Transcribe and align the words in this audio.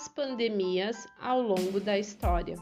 as 0.00 0.08
pandemias 0.08 1.06
ao 1.20 1.42
longo 1.42 1.78
da 1.78 1.98
história. 1.98 2.56